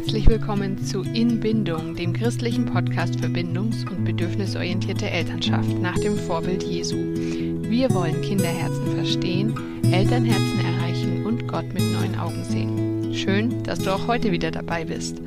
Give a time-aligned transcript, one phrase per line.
[0.00, 6.62] Herzlich willkommen zu Inbindung, dem christlichen Podcast für bindungs- und bedürfnisorientierte Elternschaft nach dem Vorbild
[6.62, 6.96] Jesu.
[6.96, 9.54] Wir wollen Kinderherzen verstehen,
[9.92, 13.14] Elternherzen erreichen und Gott mit neuen Augen sehen.
[13.14, 15.20] Schön, dass du auch heute wieder dabei bist.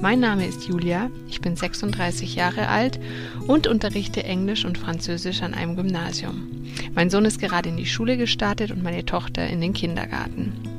[0.00, 3.00] Mein Name ist Julia, ich bin 36 Jahre alt
[3.48, 6.48] und unterrichte Englisch und Französisch an einem Gymnasium.
[6.94, 10.71] Mein Sohn ist gerade in die Schule gestartet und meine Tochter in den Kindergarten.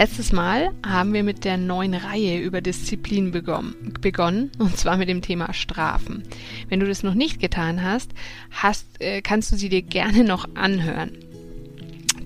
[0.00, 5.20] Letztes Mal haben wir mit der neuen Reihe über Disziplin begonnen, und zwar mit dem
[5.20, 6.22] Thema Strafen.
[6.70, 8.10] Wenn du das noch nicht getan hast,
[8.50, 11.10] hast äh, kannst du sie dir gerne noch anhören.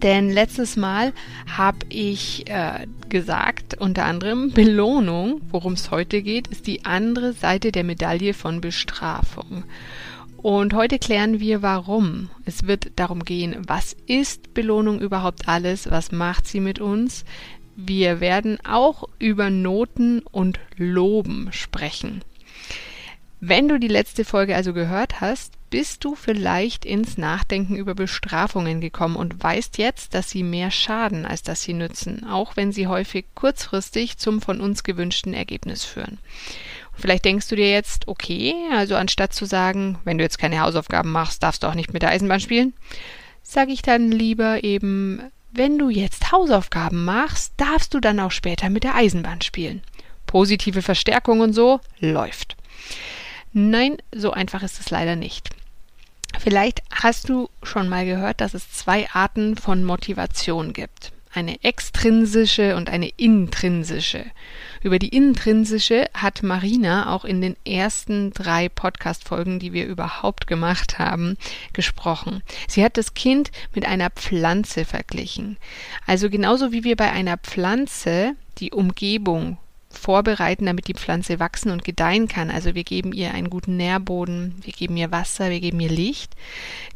[0.04, 1.12] Denn letztes Mal
[1.52, 7.72] habe ich äh, gesagt, unter anderem Belohnung, worum es heute geht, ist die andere Seite
[7.72, 9.64] der Medaille von Bestrafung.
[10.36, 12.28] Und heute klären wir, warum.
[12.44, 15.90] Es wird darum gehen, was ist Belohnung überhaupt alles?
[15.90, 17.24] Was macht sie mit uns?
[17.76, 22.22] Wir werden auch über Noten und Loben sprechen.
[23.40, 28.80] Wenn du die letzte Folge also gehört hast, bist du vielleicht ins Nachdenken über Bestrafungen
[28.80, 32.86] gekommen und weißt jetzt, dass sie mehr schaden, als dass sie nützen, auch wenn sie
[32.86, 36.18] häufig kurzfristig zum von uns gewünschten Ergebnis führen.
[36.94, 41.10] Vielleicht denkst du dir jetzt, okay, also anstatt zu sagen, wenn du jetzt keine Hausaufgaben
[41.10, 42.72] machst, darfst du auch nicht mit der Eisenbahn spielen,
[43.42, 45.20] sage ich dann lieber eben,
[45.54, 49.82] wenn du jetzt Hausaufgaben machst, darfst du dann auch später mit der Eisenbahn spielen.
[50.26, 52.56] Positive Verstärkung und so läuft.
[53.52, 55.50] Nein, so einfach ist es leider nicht.
[56.40, 62.76] Vielleicht hast du schon mal gehört, dass es zwei Arten von Motivation gibt eine extrinsische
[62.76, 64.24] und eine intrinsische.
[64.84, 70.98] Über die intrinsische hat Marina auch in den ersten drei Podcast-Folgen, die wir überhaupt gemacht
[70.98, 71.38] haben,
[71.72, 72.42] gesprochen.
[72.68, 75.56] Sie hat das Kind mit einer Pflanze verglichen.
[76.06, 79.56] Also genauso wie wir bei einer Pflanze die Umgebung
[79.94, 82.50] vorbereiten, damit die Pflanze wachsen und gedeihen kann.
[82.50, 86.34] Also wir geben ihr einen guten Nährboden, wir geben ihr Wasser, wir geben ihr Licht.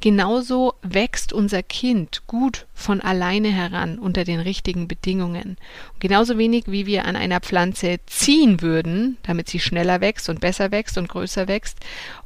[0.01, 5.57] Genauso wächst unser Kind gut von alleine heran unter den richtigen Bedingungen.
[5.95, 10.41] Und genauso wenig wie wir an einer Pflanze ziehen würden, damit sie schneller wächst und
[10.41, 11.79] besser wächst und größer wächst.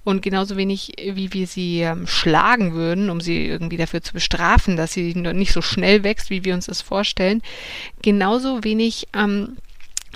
[0.04, 4.76] Und genauso wenig wie wir sie ähm, schlagen würden, um sie irgendwie dafür zu bestrafen,
[4.76, 7.40] dass sie nicht so schnell wächst, wie wir uns das vorstellen.
[8.02, 9.56] Genauso wenig ähm,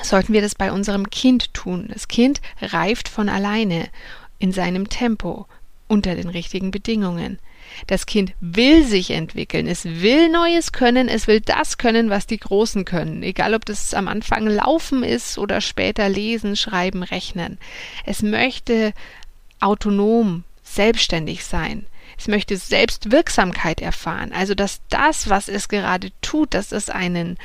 [0.03, 1.89] sollten wir das bei unserem Kind tun.
[1.93, 3.89] Das Kind reift von alleine
[4.39, 5.47] in seinem Tempo
[5.89, 7.39] unter den richtigen Bedingungen.
[7.87, 12.39] Das Kind will sich entwickeln, es will Neues können, es will das können, was die
[12.39, 17.59] Großen können, egal ob das am Anfang Laufen ist oder später Lesen, Schreiben, Rechnen.
[18.05, 18.93] Es möchte
[19.61, 21.87] autonom, selbstständig sein.
[22.19, 27.37] Es möchte Selbstwirksamkeit erfahren, also dass das, was es gerade tut, dass es einen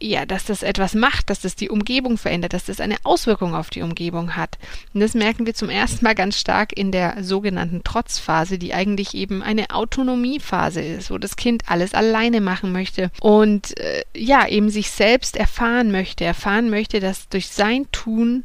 [0.00, 3.70] ja, dass das etwas macht, dass das die Umgebung verändert, dass das eine Auswirkung auf
[3.70, 4.58] die Umgebung hat.
[4.92, 9.14] Und das merken wir zum ersten Mal ganz stark in der sogenannten Trotzphase, die eigentlich
[9.14, 14.68] eben eine Autonomiephase ist, wo das Kind alles alleine machen möchte und äh, ja, eben
[14.68, 18.44] sich selbst erfahren möchte, erfahren möchte, dass durch sein Tun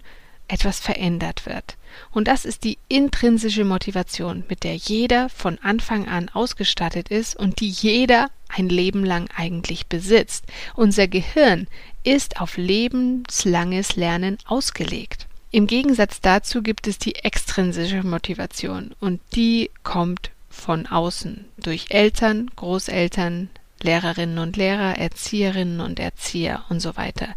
[0.51, 1.77] etwas verändert wird.
[2.11, 7.59] Und das ist die intrinsische Motivation, mit der jeder von Anfang an ausgestattet ist und
[7.59, 10.45] die jeder ein Leben lang eigentlich besitzt.
[10.75, 11.67] Unser Gehirn
[12.03, 15.27] ist auf lebenslanges Lernen ausgelegt.
[15.51, 22.49] Im Gegensatz dazu gibt es die extrinsische Motivation und die kommt von außen durch Eltern,
[22.55, 23.49] Großeltern,
[23.81, 27.29] Lehrerinnen und Lehrer, Erzieherinnen und Erzieher und so weiter,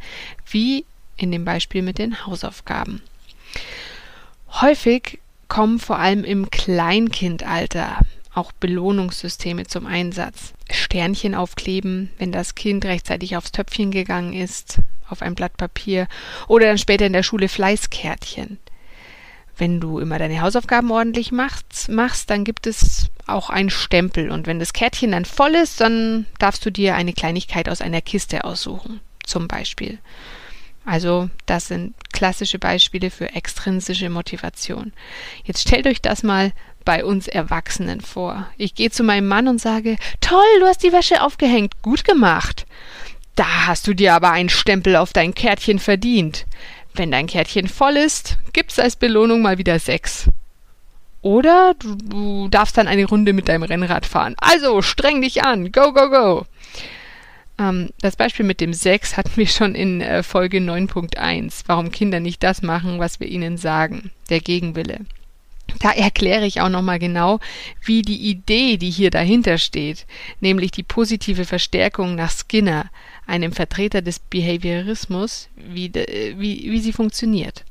[0.49, 0.85] wie
[1.17, 3.03] in dem Beispiel mit den Hausaufgaben.
[4.61, 7.99] Häufig kommen vor allem im Kleinkindalter
[8.35, 10.53] auch Belohnungssysteme zum Einsatz.
[10.71, 16.09] Sternchen aufkleben, wenn das Kind rechtzeitig aufs Töpfchen gegangen ist, auf ein Blatt Papier
[16.49, 18.59] oder dann später in der Schule Fleißkärtchen.
[19.57, 24.47] Wenn du immer deine Hausaufgaben ordentlich machst, machst, dann gibt es auch einen Stempel und
[24.47, 28.45] wenn das Kärtchen dann voll ist, dann darfst du dir eine Kleinigkeit aus einer Kiste
[28.45, 29.99] aussuchen, zum Beispiel.
[30.84, 34.92] Also das sind klassische Beispiele für extrinsische Motivation.
[35.45, 36.53] Jetzt stellt euch das mal
[36.84, 38.47] bei uns Erwachsenen vor.
[38.59, 42.66] Ich gehe zu meinem Mann und sage, toll, du hast die Wäsche aufgehängt, gut gemacht.
[43.36, 46.47] Da hast du dir aber einen Stempel auf dein Kärtchen verdient.
[46.95, 50.28] Wenn dein Kärtchen voll ist, gibt's als Belohnung mal wieder sechs.
[51.22, 54.34] Oder du, du darfst dann eine Runde mit deinem Rennrad fahren.
[54.36, 56.47] Also streng dich an, go, go, go.
[57.59, 62.21] Ähm, das Beispiel mit dem Sex hatten wir schon in äh, Folge 9.1, warum Kinder
[62.21, 65.01] nicht das machen, was wir ihnen sagen, der Gegenwille.
[65.80, 67.41] Da erkläre ich auch nochmal genau,
[67.83, 70.06] wie die Idee, die hier dahinter steht,
[70.41, 72.91] nämlich die positive Verstärkung nach Skinner,
[73.27, 77.65] einem Vertreter des Behaviorismus, wie, wie, wie sie funktioniert.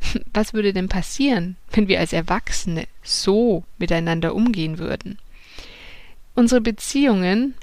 [0.34, 5.18] Was würde denn passieren, wenn wir als Erwachsene so miteinander umgehen würden?
[6.34, 7.54] Unsere Beziehungen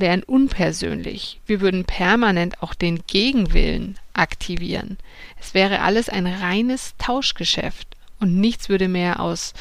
[0.00, 1.40] wären unpersönlich.
[1.46, 4.98] Wir würden permanent auch den Gegenwillen aktivieren.
[5.40, 9.54] Es wäre alles ein reines Tauschgeschäft und nichts würde mehr aus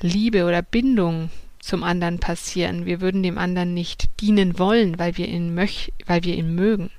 [0.00, 1.30] Liebe oder Bindung
[1.60, 2.86] zum anderen passieren.
[2.86, 6.90] Wir würden dem anderen nicht dienen wollen, weil wir ihn möch weil wir ihn mögen.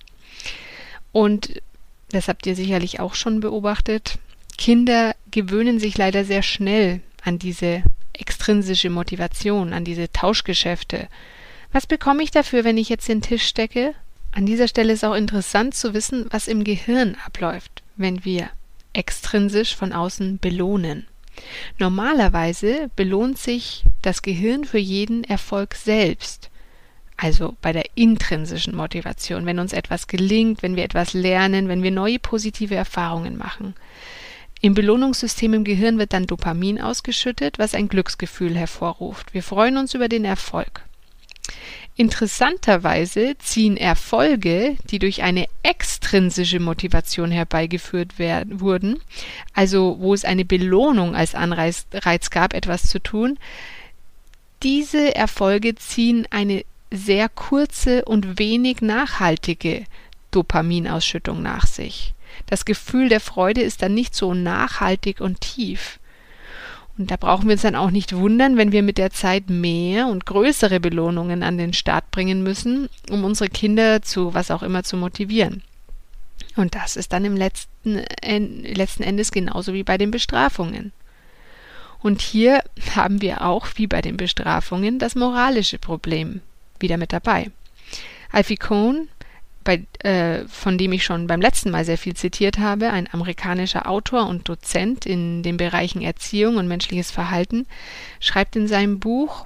[1.11, 1.61] Und
[2.09, 4.19] das habt ihr sicherlich auch schon beobachtet.
[4.57, 7.83] Kinder gewöhnen sich leider sehr schnell an diese
[8.13, 11.07] extrinsische Motivation, an diese Tauschgeschäfte.
[11.71, 13.93] Was bekomme ich dafür, wenn ich jetzt den Tisch stecke?
[14.31, 18.49] An dieser Stelle ist auch interessant zu wissen, was im Gehirn abläuft, wenn wir
[18.93, 21.07] extrinsisch von außen belohnen.
[21.77, 26.49] Normalerweise belohnt sich das Gehirn für jeden Erfolg selbst.
[27.15, 31.91] Also bei der intrinsischen Motivation, wenn uns etwas gelingt, wenn wir etwas lernen, wenn wir
[31.91, 33.73] neue positive Erfahrungen machen.
[34.61, 39.33] Im Belohnungssystem im Gehirn wird dann Dopamin ausgeschüttet, was ein Glücksgefühl hervorruft.
[39.33, 40.86] Wir freuen uns über den Erfolg.
[41.95, 49.01] Interessanterweise ziehen Erfolge, die durch eine extrinsische Motivation herbeigeführt wurden,
[49.53, 51.85] also wo es eine Belohnung als Anreiz
[52.29, 53.39] gab, etwas zu tun,
[54.63, 59.85] diese Erfolge ziehen eine sehr kurze und wenig nachhaltige
[60.31, 62.13] Dopaminausschüttung nach sich.
[62.45, 65.99] Das Gefühl der Freude ist dann nicht so nachhaltig und tief.
[66.97, 70.07] Und da brauchen wir uns dann auch nicht wundern, wenn wir mit der Zeit mehr
[70.07, 74.83] und größere Belohnungen an den Start bringen müssen, um unsere Kinder zu was auch immer
[74.83, 75.61] zu motivieren.
[76.55, 80.91] Und das ist dann im letzten, letzten Endes genauso wie bei den Bestrafungen.
[81.99, 82.63] Und hier
[82.95, 86.41] haben wir auch, wie bei den Bestrafungen, das moralische Problem
[86.79, 87.51] wieder mit dabei.
[88.31, 89.07] Alfie Cohn
[89.67, 93.89] bei, äh, von dem ich schon beim letzten Mal sehr viel zitiert habe, ein amerikanischer
[93.89, 97.67] Autor und Dozent in den Bereichen Erziehung und menschliches Verhalten,
[98.21, 99.45] schreibt in seinem Buch,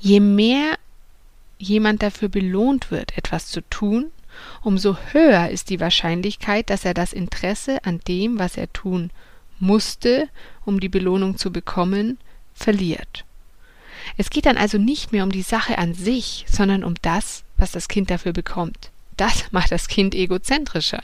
[0.00, 0.78] je mehr
[1.58, 4.10] jemand dafür belohnt wird, etwas zu tun,
[4.62, 9.10] umso höher ist die Wahrscheinlichkeit, dass er das Interesse an dem, was er tun
[9.58, 10.30] musste,
[10.64, 12.16] um die Belohnung zu bekommen,
[12.54, 13.26] verliert.
[14.16, 17.70] Es geht dann also nicht mehr um die Sache an sich, sondern um das, was
[17.70, 18.90] das Kind dafür bekommt
[19.20, 21.02] das macht das Kind egozentrischer.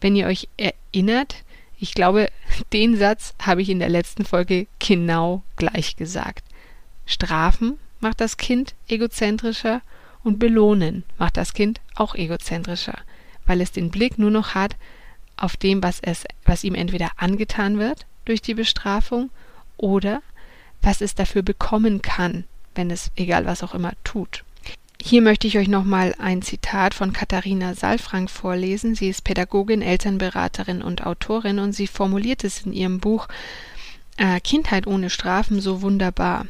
[0.00, 1.42] Wenn ihr euch erinnert,
[1.78, 2.30] ich glaube,
[2.72, 6.44] den Satz habe ich in der letzten Folge genau gleich gesagt.
[7.04, 9.82] Strafen macht das Kind egozentrischer
[10.22, 12.98] und belohnen macht das Kind auch egozentrischer,
[13.44, 14.76] weil es den Blick nur noch hat
[15.36, 19.30] auf dem, was es, was ihm entweder angetan wird durch die Bestrafung
[19.76, 20.22] oder
[20.80, 22.44] was es dafür bekommen kann,
[22.74, 24.45] wenn es egal was auch immer tut.
[25.02, 28.94] Hier möchte ich euch nochmal ein Zitat von Katharina Saalfrank vorlesen.
[28.94, 33.28] Sie ist Pädagogin, Elternberaterin und Autorin und sie formuliert es in ihrem Buch
[34.16, 36.46] äh, Kindheit ohne Strafen so wunderbar.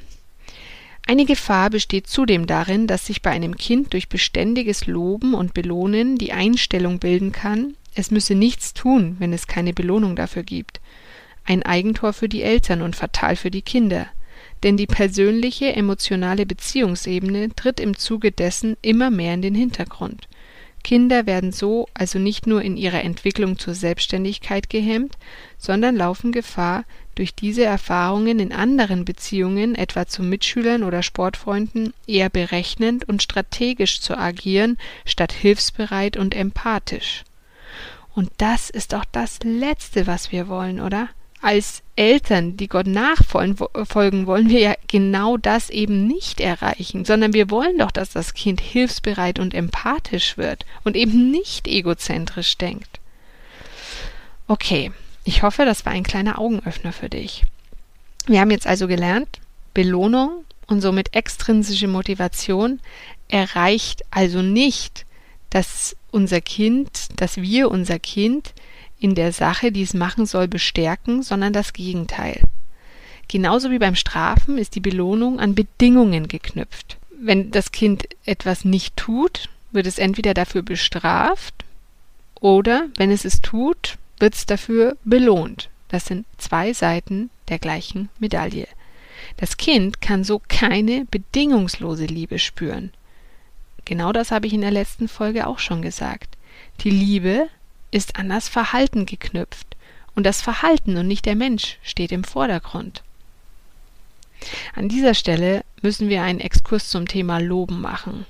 [1.07, 6.17] Eine Gefahr besteht zudem darin, dass sich bei einem Kind durch beständiges Loben und Belohnen
[6.19, 10.81] die Einstellung bilden kann, es müsse nichts tun, wenn es keine Belohnung dafür gibt.
[11.45, 14.07] Ein Eigentor für die Eltern und fatal für die Kinder
[14.67, 20.27] denn die persönliche emotionale Beziehungsebene tritt im Zuge dessen immer mehr in den Hintergrund.
[20.83, 25.19] Kinder werden so also nicht nur in ihrer Entwicklung zur Selbstständigkeit gehemmt,
[25.57, 32.29] sondern laufen Gefahr, durch diese Erfahrungen in anderen Beziehungen, etwa zu Mitschülern oder Sportfreunden, eher
[32.29, 37.23] berechnend und strategisch zu agieren, statt hilfsbereit und empathisch.
[38.17, 41.09] Und das ist doch das Letzte, was wir wollen, oder?
[41.47, 47.51] Als Eltern, die Gott nachfolgen wollen, wir ja genau das eben nicht erreichen, sondern wir
[47.51, 52.99] wollen doch, dass das Kind hilfsbereit und empathisch wird und eben nicht egozentrisch denkt.
[54.49, 54.91] Okay,
[55.23, 57.45] ich hoffe, das war ein kleiner Augenöffner für dich.
[58.27, 59.39] Wir haben jetzt also gelernt,
[59.73, 62.81] Belohnung und somit extrinsische Motivation
[63.29, 65.07] erreicht also nicht,
[65.51, 68.53] dass unser Kind, dass wir unser Kind
[68.99, 72.41] in der Sache, die es machen soll, bestärken, sondern das Gegenteil.
[73.29, 76.97] Genauso wie beim Strafen ist die Belohnung an Bedingungen geknüpft.
[77.19, 81.65] Wenn das Kind etwas nicht tut, wird es entweder dafür bestraft
[82.41, 85.69] oder, wenn es es tut, wird es dafür belohnt.
[85.89, 88.69] Das sind zwei Seiten der gleichen Medaille.
[89.37, 92.93] Das Kind kann so keine bedingungslose Liebe spüren.
[93.85, 96.37] Genau das habe ich in der letzten Folge auch schon gesagt.
[96.81, 97.49] Die Liebe
[97.91, 99.77] ist an das Verhalten geknüpft,
[100.15, 103.03] und das Verhalten und nicht der Mensch steht im Vordergrund.
[104.75, 108.27] An dieser Stelle müssen wir einen Exkurs zum Thema Loben machen.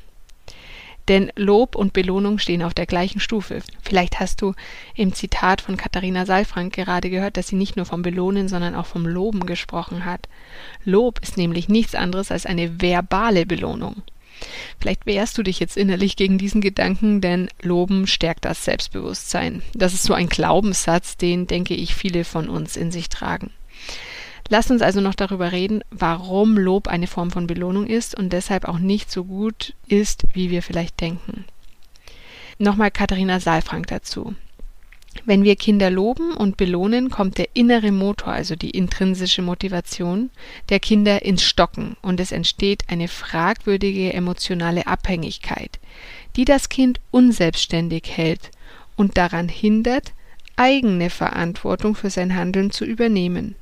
[1.09, 3.63] Denn Lob und Belohnung stehen auf der gleichen Stufe.
[3.83, 4.55] Vielleicht hast du
[4.97, 8.87] im Zitat von Katharina Saalfrank gerade gehört, dass sie nicht nur vom Belohnen, sondern auch
[8.87, 10.29] vom Loben gesprochen hat.
[10.85, 14.03] Lob ist nämlich nichts anderes als eine verbale Belohnung.
[14.78, 19.62] Vielleicht wehrst du dich jetzt innerlich gegen diesen Gedanken, denn Loben stärkt das Selbstbewusstsein.
[19.75, 23.50] Das ist so ein Glaubenssatz, den, denke ich, viele von uns in sich tragen.
[24.49, 28.66] Lass uns also noch darüber reden, warum Lob eine Form von Belohnung ist und deshalb
[28.66, 31.45] auch nicht so gut ist, wie wir vielleicht denken.
[32.59, 34.35] Nochmal Katharina Saalfrank dazu.
[35.25, 40.31] Wenn wir Kinder loben und belohnen, kommt der innere Motor, also die intrinsische Motivation
[40.69, 45.79] der Kinder ins Stocken und es entsteht eine fragwürdige emotionale Abhängigkeit,
[46.37, 48.51] die das Kind unselbstständig hält
[48.97, 50.13] und daran hindert,
[50.57, 53.55] eigene Verantwortung für sein Handeln zu übernehmen.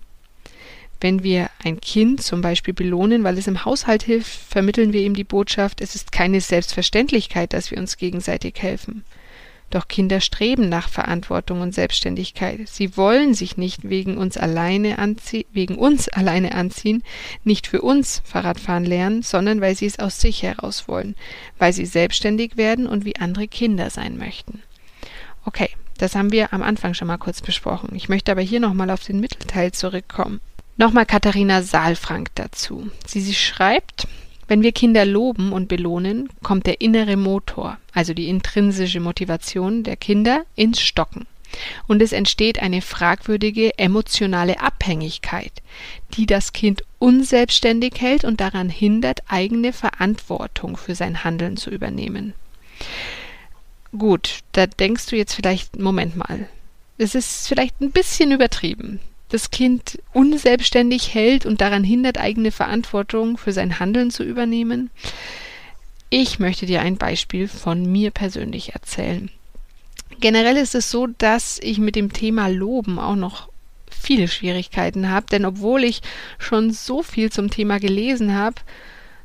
[1.00, 5.14] Wenn wir ein Kind zum Beispiel belohnen, weil es im Haushalt hilft, vermitteln wir ihm
[5.14, 9.04] die Botschaft, es ist keine Selbstverständlichkeit, dass wir uns gegenseitig helfen.
[9.70, 12.68] Doch Kinder streben nach Verantwortung und Selbstständigkeit.
[12.68, 17.02] Sie wollen sich nicht wegen uns alleine anziehen, wegen uns alleine anziehen,
[17.42, 21.16] nicht für uns Fahrradfahren lernen, sondern weil sie es aus sich heraus wollen,
[21.58, 24.62] weil sie selbstständig werden und wie andere Kinder sein möchten.
[25.44, 27.94] Okay, das haben wir am Anfang schon mal kurz besprochen.
[27.94, 30.40] Ich möchte aber hier nochmal auf den Mittelteil zurückkommen.
[30.76, 32.90] Nochmal Katharina Saalfrank dazu.
[33.06, 34.08] Sie, sie schreibt,
[34.46, 39.96] wenn wir Kinder loben und belohnen, kommt der innere Motor, also die intrinsische Motivation der
[39.96, 41.26] Kinder, ins Stocken.
[41.86, 45.52] Und es entsteht eine fragwürdige emotionale Abhängigkeit,
[46.14, 52.34] die das Kind unselbstständig hält und daran hindert, eigene Verantwortung für sein Handeln zu übernehmen.
[53.96, 56.48] Gut, da denkst du jetzt vielleicht, Moment mal,
[56.98, 58.98] es ist vielleicht ein bisschen übertrieben
[59.34, 64.90] das Kind unselbstständig hält und daran hindert, eigene Verantwortung für sein Handeln zu übernehmen?
[66.08, 69.30] Ich möchte dir ein Beispiel von mir persönlich erzählen.
[70.20, 73.48] Generell ist es so, dass ich mit dem Thema Loben auch noch
[73.90, 76.00] viele Schwierigkeiten habe, denn obwohl ich
[76.38, 78.56] schon so viel zum Thema gelesen habe,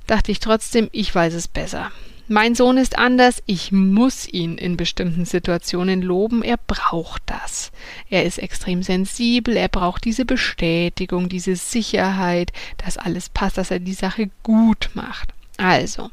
[0.07, 1.91] dachte ich trotzdem, ich weiß es besser.
[2.31, 7.71] Mein Sohn ist anders, ich muss ihn in bestimmten Situationen loben, er braucht das.
[8.07, 13.79] Er ist extrem sensibel, er braucht diese Bestätigung, diese Sicherheit, dass alles passt, dass er
[13.79, 15.33] die Sache gut macht.
[15.57, 16.11] Also,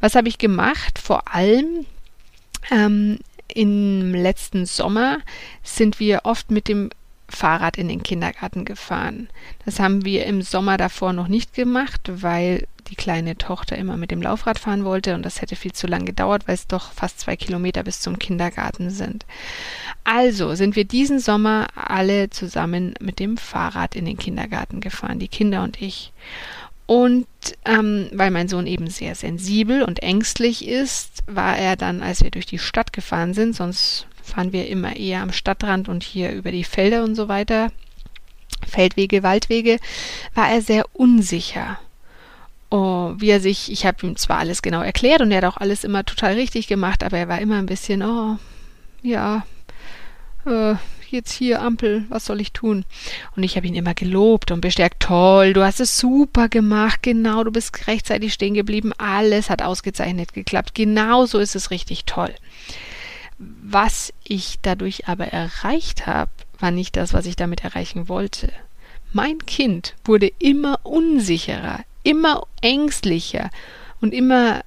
[0.00, 0.98] was habe ich gemacht?
[0.98, 1.84] Vor allem
[2.70, 5.18] ähm, im letzten Sommer
[5.62, 6.88] sind wir oft mit dem
[7.28, 9.28] Fahrrad in den Kindergarten gefahren.
[9.64, 14.10] Das haben wir im Sommer davor noch nicht gemacht, weil die kleine Tochter immer mit
[14.10, 17.20] dem Laufrad fahren wollte und das hätte viel zu lang gedauert, weil es doch fast
[17.20, 19.24] zwei Kilometer bis zum Kindergarten sind.
[20.04, 25.28] Also sind wir diesen Sommer alle zusammen mit dem Fahrrad in den Kindergarten gefahren, die
[25.28, 26.12] Kinder und ich.
[26.86, 27.26] Und
[27.64, 32.30] ähm, weil mein Sohn eben sehr sensibel und ängstlich ist, war er dann, als wir
[32.30, 36.50] durch die Stadt gefahren sind, sonst fahren wir immer eher am Stadtrand und hier über
[36.50, 37.70] die Felder und so weiter,
[38.66, 39.78] Feldwege, Waldwege,
[40.34, 41.78] war er sehr unsicher
[42.74, 45.58] oh, wie er sich, ich habe ihm zwar alles genau erklärt und er hat auch
[45.58, 48.36] alles immer total richtig gemacht, aber er war immer ein bisschen, oh,
[49.02, 49.46] ja,
[50.44, 50.74] äh,
[51.08, 52.84] jetzt hier Ampel, was soll ich tun?
[53.36, 57.44] Und ich habe ihn immer gelobt und bestärkt, toll, du hast es super gemacht, genau,
[57.44, 62.34] du bist rechtzeitig stehen geblieben, alles hat ausgezeichnet geklappt, genau so ist es richtig toll.
[63.38, 68.52] Was ich dadurch aber erreicht habe, war nicht das, was ich damit erreichen wollte.
[69.12, 73.50] Mein Kind wurde immer unsicherer, immer ängstlicher
[74.00, 74.62] und immer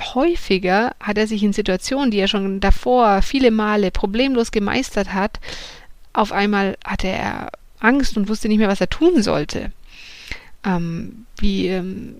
[0.00, 5.40] häufiger hat er sich in Situationen, die er schon davor viele Male problemlos gemeistert hat,
[6.12, 9.72] auf einmal hatte er Angst und wusste nicht mehr, was er tun sollte.
[10.64, 12.16] Ähm, wie ähm,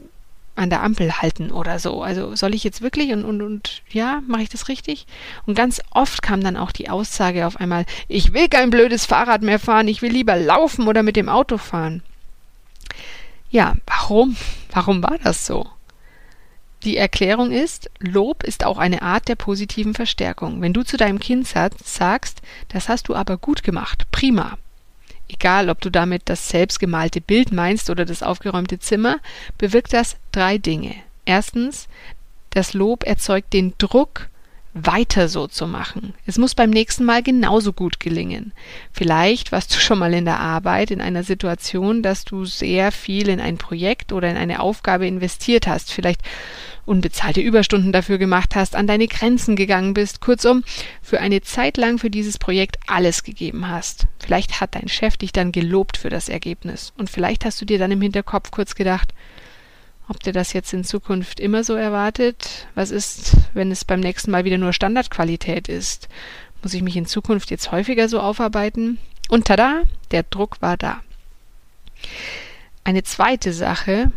[0.58, 2.02] an der Ampel halten oder so.
[2.02, 5.06] Also soll ich jetzt wirklich und, und, und ja, mache ich das richtig?
[5.46, 9.42] Und ganz oft kam dann auch die Aussage auf einmal, ich will kein blödes Fahrrad
[9.42, 12.02] mehr fahren, ich will lieber laufen oder mit dem Auto fahren.
[13.50, 14.36] Ja, warum?
[14.70, 15.66] Warum war das so?
[16.84, 20.60] Die Erklärung ist, Lob ist auch eine Art der positiven Verstärkung.
[20.60, 24.58] Wenn du zu deinem Kind sagst, das hast du aber gut gemacht, prima.
[25.28, 29.18] Egal, ob du damit das selbstgemalte Bild meinst oder das aufgeräumte Zimmer,
[29.58, 30.94] bewirkt das drei Dinge.
[31.24, 31.88] Erstens,
[32.50, 34.28] das Lob erzeugt den Druck,
[34.86, 36.14] weiter so zu machen.
[36.26, 38.52] Es muss beim nächsten Mal genauso gut gelingen.
[38.92, 43.28] Vielleicht warst du schon mal in der Arbeit in einer Situation, dass du sehr viel
[43.28, 46.20] in ein Projekt oder in eine Aufgabe investiert hast, vielleicht
[46.88, 50.64] unbezahlte Überstunden dafür gemacht hast, an deine Grenzen gegangen bist, kurzum,
[51.02, 54.06] für eine Zeit lang für dieses Projekt alles gegeben hast.
[54.18, 57.78] Vielleicht hat dein Chef dich dann gelobt für das Ergebnis und vielleicht hast du dir
[57.78, 59.12] dann im Hinterkopf kurz gedacht,
[60.08, 62.66] ob dir das jetzt in Zukunft immer so erwartet.
[62.74, 66.08] Was ist, wenn es beim nächsten Mal wieder nur Standardqualität ist?
[66.62, 68.98] Muss ich mich in Zukunft jetzt häufiger so aufarbeiten?
[69.28, 71.00] Und tada, der Druck war da.
[72.84, 74.10] Eine zweite Sache,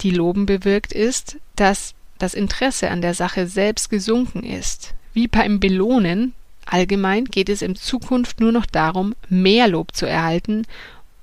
[0.00, 4.94] die Loben bewirkt, ist, dass das Interesse an der Sache selbst gesunken ist.
[5.12, 10.66] Wie beim Belohnen allgemein geht es in Zukunft nur noch darum, mehr Lob zu erhalten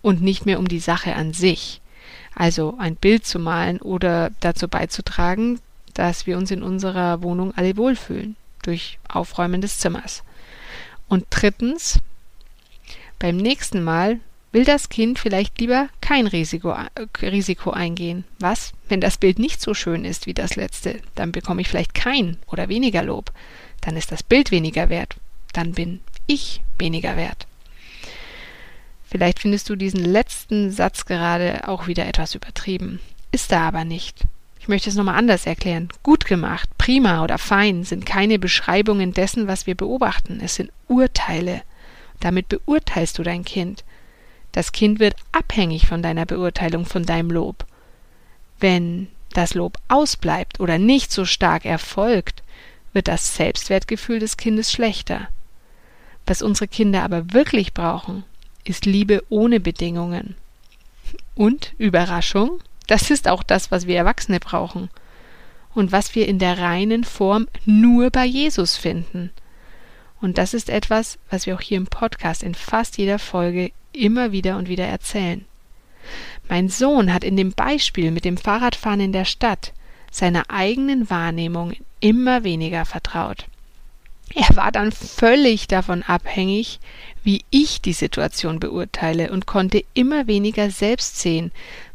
[0.02, 1.82] und nicht mehr um die Sache an sich.
[2.36, 5.60] Also ein Bild zu malen oder dazu beizutragen,
[5.94, 10.24] dass wir uns in unserer Wohnung alle wohlfühlen durch Aufräumen des Zimmers.
[11.08, 12.00] Und drittens,
[13.20, 14.20] beim nächsten Mal
[14.52, 18.26] will das Kind vielleicht lieber kein Risiko, äh, Risiko eingehen.
[18.40, 21.00] Was, wenn das Bild nicht so schön ist wie das letzte?
[21.16, 23.32] Dann bekomme ich vielleicht kein oder weniger Lob.
[23.82, 25.16] Dann ist das Bild weniger wert.
[25.54, 27.48] Dann bin ich weniger wert.
[29.16, 33.00] Vielleicht findest du diesen letzten Satz gerade auch wieder etwas übertrieben.
[33.32, 34.26] Ist er aber nicht.
[34.60, 35.88] Ich möchte es nochmal anders erklären.
[36.04, 40.42] Gut gemacht, prima oder fein sind keine Beschreibungen dessen, was wir beobachten.
[40.44, 41.62] Es sind Urteile.
[42.20, 43.86] Damit beurteilst du dein Kind.
[44.52, 47.66] Das Kind wird abhängig von deiner Beurteilung, von deinem Lob.
[48.60, 52.44] Wenn das Lob ausbleibt oder nicht so stark erfolgt,
[52.92, 55.30] wird das Selbstwertgefühl des Kindes schlechter.
[56.26, 58.26] Was unsere Kinder aber wirklich brauchen,
[58.66, 60.36] ist Liebe ohne Bedingungen.
[61.36, 64.90] Und Überraschung, das ist auch das, was wir Erwachsene brauchen
[65.74, 69.32] und was wir in der reinen Form nur bei Jesus finden.
[70.22, 74.32] Und das ist etwas, was wir auch hier im Podcast in fast jeder Folge immer
[74.32, 75.46] wieder und wieder erzählen.
[76.48, 79.74] Mein Sohn hat in dem Beispiel mit dem Fahrradfahren in der Stadt
[80.12, 83.48] seiner eigenen Wahrnehmung immer weniger vertraut.
[84.34, 86.80] Er war dann völlig davon abhängig,
[87.24, 91.52] wie ich die Situation beurteile und konnte immer weniger selbst sehen,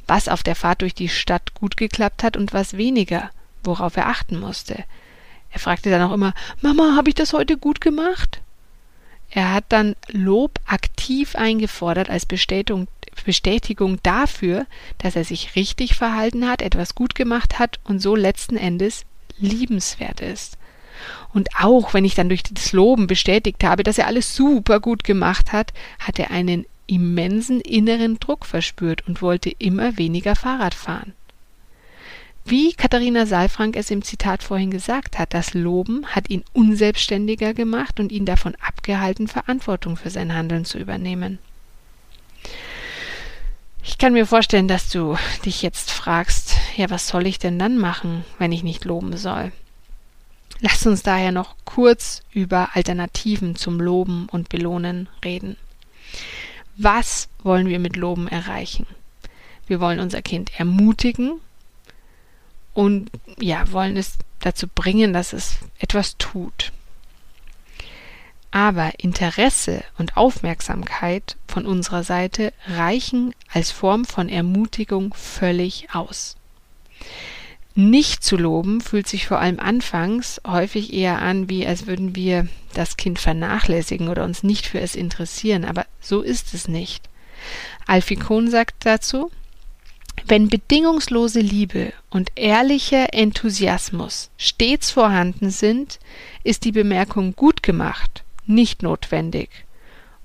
[0.07, 3.31] was auf der Fahrt durch die Stadt gut geklappt hat und was weniger,
[3.63, 4.85] worauf er achten musste.
[5.51, 8.41] Er fragte dann auch immer Mama, habe ich das heute gut gemacht?
[9.31, 12.89] Er hat dann Lob aktiv eingefordert als Bestätigung,
[13.25, 14.67] Bestätigung dafür,
[14.99, 19.05] dass er sich richtig verhalten hat, etwas gut gemacht hat und so letzten Endes
[19.39, 20.57] liebenswert ist.
[21.33, 25.05] Und auch wenn ich dann durch das Loben bestätigt habe, dass er alles super gut
[25.05, 31.13] gemacht hat, hat er einen immensen inneren Druck verspürt und wollte immer weniger Fahrrad fahren.
[32.45, 38.01] Wie Katharina Saalfrank es im Zitat vorhin gesagt hat, das Loben hat ihn unselbstständiger gemacht
[38.01, 41.39] und ihn davon abgehalten, Verantwortung für sein Handeln zu übernehmen.
[43.85, 47.79] Ich kann mir vorstellen, dass du dich jetzt fragst, ja, was soll ich denn dann
[47.79, 49.53] machen, wenn ich nicht loben soll?
[50.61, 55.57] Lass uns daher noch kurz über Alternativen zum Loben und Belohnen reden.
[56.77, 58.87] Was wollen wir mit Loben erreichen?
[59.67, 61.41] Wir wollen unser Kind ermutigen
[62.75, 66.73] und ja, wollen es dazu bringen, dass es etwas tut.
[68.51, 76.37] Aber Interesse und Aufmerksamkeit von unserer Seite reichen als Form von Ermutigung völlig aus.
[77.75, 82.49] Nicht zu loben fühlt sich vor allem anfangs häufig eher an, wie als würden wir
[82.75, 87.09] das Kind vernachlässigen oder uns nicht für es interessieren, aber so ist es nicht.
[87.87, 89.31] Alfie Kohn sagt dazu,
[90.27, 95.99] wenn bedingungslose Liebe und ehrlicher Enthusiasmus stets vorhanden sind,
[96.45, 99.49] ist die Bemerkung gut gemacht nicht notwendig.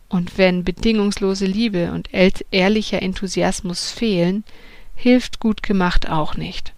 [0.09, 2.09] Und wenn bedingungslose Liebe und
[2.51, 4.43] ehrlicher Enthusiasmus fehlen,
[4.95, 6.73] hilft gut gemacht auch nicht.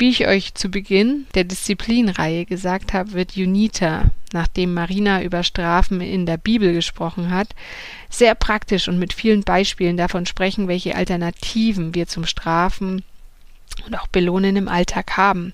[0.00, 6.00] Wie ich euch zu Beginn der Disziplinreihe gesagt habe, wird Junita, nachdem Marina über Strafen
[6.00, 7.48] in der Bibel gesprochen hat,
[8.08, 13.04] sehr praktisch und mit vielen Beispielen davon sprechen, welche Alternativen wir zum Strafen
[13.84, 15.52] und auch Belohnen im Alltag haben.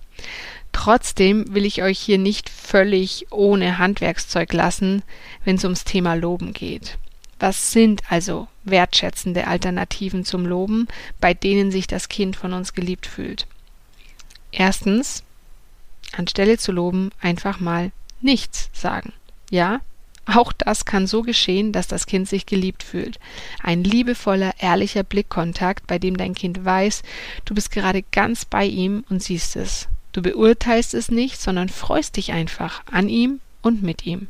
[0.70, 5.02] Trotzdem will ich euch hier nicht völlig ohne Handwerkszeug lassen,
[5.44, 6.98] wenn es ums Thema Loben geht.
[7.40, 10.86] Was sind also wertschätzende Alternativen zum Loben,
[11.20, 13.48] bei denen sich das Kind von uns geliebt fühlt?
[14.52, 15.22] Erstens,
[16.12, 19.12] anstelle zu loben, einfach mal nichts sagen.
[19.50, 19.80] Ja,
[20.26, 23.20] auch das kann so geschehen, dass das Kind sich geliebt fühlt.
[23.62, 27.02] Ein liebevoller, ehrlicher Blickkontakt, bei dem dein Kind weiß,
[27.44, 29.88] du bist gerade ganz bei ihm und siehst es.
[30.12, 34.28] Du beurteilst es nicht, sondern freust dich einfach an ihm und mit ihm.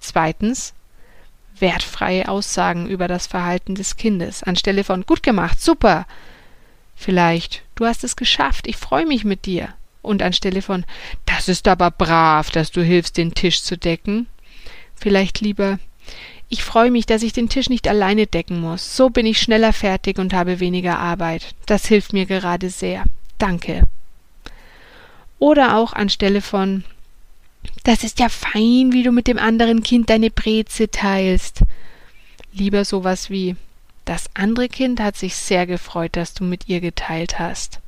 [0.00, 0.74] Zweitens,
[1.58, 6.06] wertfreie Aussagen über das Verhalten des Kindes, anstelle von gut gemacht, super.
[7.00, 9.70] Vielleicht, du hast es geschafft, ich freue mich mit dir.
[10.02, 10.84] Und anstelle von
[11.24, 14.26] das ist aber brav, dass du hilfst, den Tisch zu decken,
[14.96, 15.78] vielleicht lieber
[16.50, 18.96] Ich freue mich, dass ich den Tisch nicht alleine decken muss.
[18.98, 21.54] So bin ich schneller fertig und habe weniger Arbeit.
[21.64, 23.04] Das hilft mir gerade sehr.
[23.38, 23.84] Danke.
[25.38, 26.84] Oder auch anstelle von
[27.82, 31.62] Das ist ja fein, wie du mit dem anderen Kind deine Breze teilst.
[32.52, 33.56] Lieber sowas wie
[34.10, 37.78] Das andere Kind hat sich sehr gefreut, dass du mit ihr geteilt hast.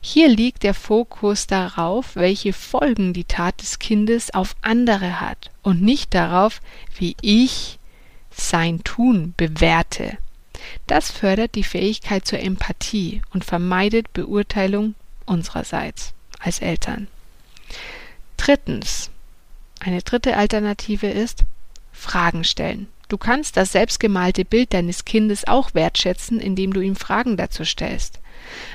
[0.00, 5.82] Hier liegt der Fokus darauf, welche Folgen die Tat des Kindes auf andere hat und
[5.82, 6.60] nicht darauf,
[6.98, 7.78] wie ich
[8.32, 10.18] sein Tun bewerte.
[10.88, 17.06] Das fördert die Fähigkeit zur Empathie und vermeidet Beurteilung unsererseits als Eltern.
[18.36, 19.10] Drittens.
[19.78, 21.44] Eine dritte Alternative ist
[21.92, 22.88] Fragen stellen.
[23.10, 28.20] Du kannst das selbstgemalte Bild deines Kindes auch wertschätzen, indem du ihm Fragen dazu stellst.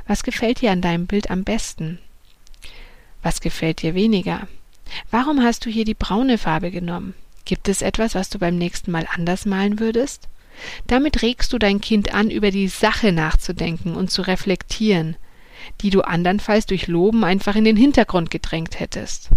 [0.07, 1.99] Was gefällt dir an deinem Bild am besten?
[3.23, 4.49] Was gefällt dir weniger?
[5.09, 7.13] Warum hast du hier die braune Farbe genommen?
[7.45, 10.27] Gibt es etwas, was du beim nächsten Mal anders malen würdest?
[10.85, 15.15] Damit regst du dein Kind an, über die Sache nachzudenken und zu reflektieren,
[15.79, 19.29] die du andernfalls durch Loben einfach in den Hintergrund gedrängt hättest.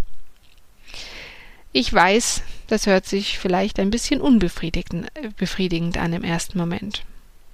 [1.79, 7.05] Ich weiß, das hört sich vielleicht ein bisschen unbefriedigend an im ersten Moment.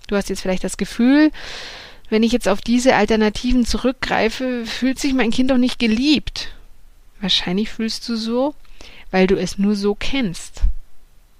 [0.06, 1.30] Du hast jetzt vielleicht das Gefühl,
[2.08, 6.54] wenn ich jetzt auf diese Alternativen zurückgreife, fühlt sich mein Kind doch nicht geliebt.
[7.20, 8.54] Wahrscheinlich fühlst du so,
[9.10, 10.62] weil du es nur so kennst,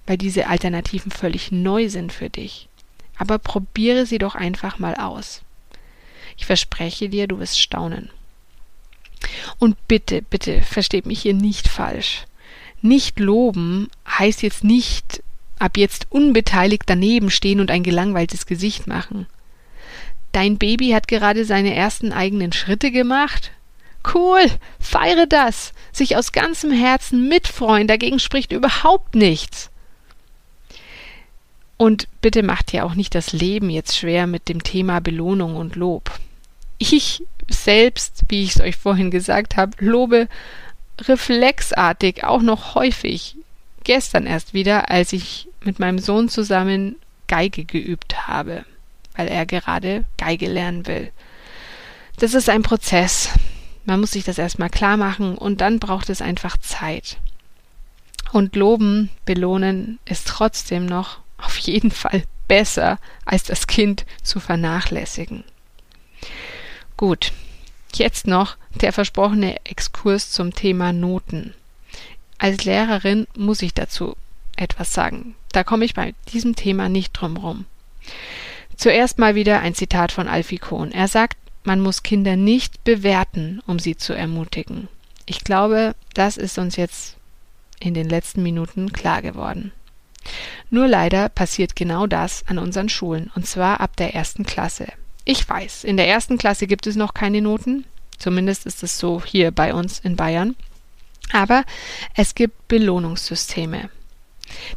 [0.05, 2.69] weil diese Alternativen völlig neu sind für dich.
[3.17, 5.41] Aber probiere sie doch einfach mal aus.
[6.37, 8.11] Ich verspreche dir, du wirst staunen.
[9.57, 12.27] Und bitte, bitte, versteht mich hier nicht falsch.
[12.85, 15.23] Nicht loben heißt jetzt nicht
[15.57, 19.25] ab jetzt unbeteiligt daneben stehen und ein gelangweiltes Gesicht machen.
[20.33, 23.49] Dein Baby hat gerade seine ersten eigenen Schritte gemacht?
[24.13, 25.73] Cool, feiere das.
[25.91, 29.71] Sich aus ganzem Herzen mitfreuen, dagegen spricht überhaupt nichts.
[31.77, 35.75] Und bitte macht ja auch nicht das Leben jetzt schwer mit dem Thema Belohnung und
[35.75, 36.11] Lob.
[36.77, 40.27] Ich selbst, wie ich es euch vorhin gesagt habe, lobe
[41.01, 43.35] reflexartig auch noch häufig.
[43.83, 46.95] Gestern erst wieder, als ich mit meinem Sohn zusammen
[47.27, 48.65] Geige geübt habe
[49.15, 51.11] weil er gerade Geige lernen will.
[52.17, 53.29] Das ist ein Prozess.
[53.85, 57.17] Man muss sich das erstmal klar machen und dann braucht es einfach Zeit.
[58.31, 65.43] Und loben, belohnen ist trotzdem noch auf jeden Fall besser, als das Kind zu vernachlässigen.
[66.97, 67.31] Gut,
[67.97, 71.53] jetzt noch der versprochene Exkurs zum Thema Noten.
[72.37, 74.15] Als Lehrerin muss ich dazu
[74.55, 75.35] etwas sagen.
[75.51, 77.65] Da komme ich bei diesem Thema nicht drum rum.
[78.75, 80.91] Zuerst mal wieder ein Zitat von Alfie Kohn.
[80.91, 84.87] Er sagt, man muss Kinder nicht bewerten, um sie zu ermutigen.
[85.25, 87.15] Ich glaube, das ist uns jetzt
[87.79, 89.71] in den letzten Minuten klar geworden.
[90.69, 94.87] Nur leider passiert genau das an unseren Schulen, und zwar ab der ersten Klasse.
[95.25, 97.83] Ich weiß, in der ersten Klasse gibt es noch keine Noten,
[98.19, 100.55] zumindest ist es so hier bei uns in Bayern,
[101.33, 101.63] aber
[102.13, 103.89] es gibt Belohnungssysteme.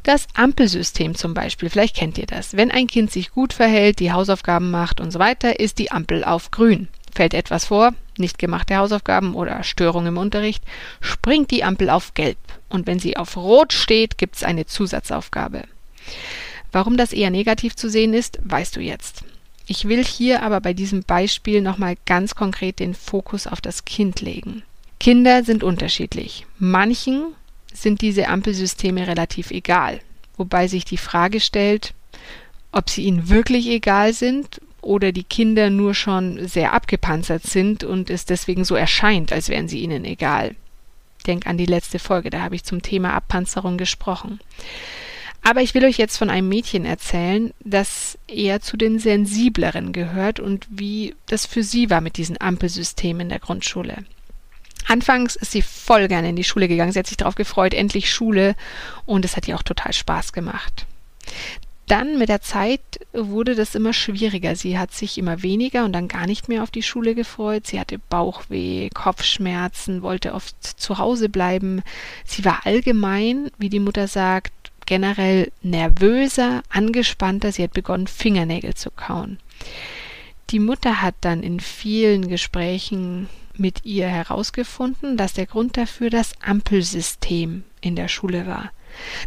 [0.02, 2.56] Das Ampelsystem zum Beispiel, vielleicht kennt ihr das.
[2.56, 6.24] Wenn ein Kind sich gut verhält, die Hausaufgaben macht und so weiter, ist die Ampel
[6.24, 6.88] auf grün.
[7.14, 10.64] Fällt etwas vor, nicht gemachte Hausaufgaben oder Störung im Unterricht,
[11.02, 12.38] springt die Ampel auf gelb.
[12.70, 15.64] Und wenn sie auf rot steht, gibt es eine Zusatzaufgabe.
[16.72, 19.24] Warum das eher negativ zu sehen ist, weißt du jetzt.
[19.70, 24.22] Ich will hier aber bei diesem Beispiel nochmal ganz konkret den Fokus auf das Kind
[24.22, 24.62] legen.
[24.98, 26.46] Kinder sind unterschiedlich.
[26.58, 27.34] Manchen
[27.72, 30.00] sind diese Ampelsysteme relativ egal,
[30.38, 31.92] wobei sich die Frage stellt,
[32.72, 38.08] ob sie ihnen wirklich egal sind oder die Kinder nur schon sehr abgepanzert sind und
[38.08, 40.56] es deswegen so erscheint, als wären sie ihnen egal.
[41.26, 44.40] Denk an die letzte Folge, da habe ich zum Thema Abpanzerung gesprochen.
[45.42, 50.40] Aber ich will euch jetzt von einem Mädchen erzählen, das eher zu den sensibleren gehört
[50.40, 54.04] und wie das für sie war mit diesen Ampelsystemen in der Grundschule.
[54.86, 56.92] Anfangs ist sie voll gerne in die Schule gegangen.
[56.92, 58.56] Sie hat sich darauf gefreut, endlich Schule.
[59.04, 60.86] Und es hat ihr auch total Spaß gemacht.
[61.88, 62.80] Dann mit der Zeit
[63.14, 64.56] wurde das immer schwieriger.
[64.56, 67.66] Sie hat sich immer weniger und dann gar nicht mehr auf die Schule gefreut.
[67.66, 71.82] Sie hatte Bauchweh, Kopfschmerzen, wollte oft zu Hause bleiben.
[72.24, 74.52] Sie war allgemein, wie die Mutter sagt,
[74.88, 77.52] generell nervöser, angespannter.
[77.52, 79.38] Sie hat begonnen, Fingernägel zu kauen.
[80.48, 86.32] Die Mutter hat dann in vielen Gesprächen mit ihr herausgefunden, dass der Grund dafür das
[86.40, 88.70] Ampelsystem in der Schule war.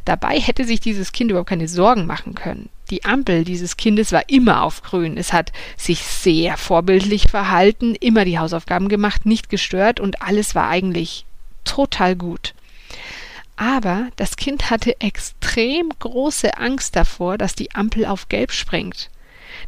[0.04, 2.70] Dabei hätte sich dieses Kind überhaupt keine Sorgen machen können.
[2.90, 5.16] Die Ampel dieses Kindes war immer auf grün.
[5.16, 10.70] Es hat sich sehr vorbildlich verhalten, immer die Hausaufgaben gemacht, nicht gestört und alles war
[10.70, 11.26] eigentlich
[11.66, 12.56] total gut.
[13.62, 19.12] Aber das Kind hatte extrem große Angst davor, dass die Ampel auf Gelb springt.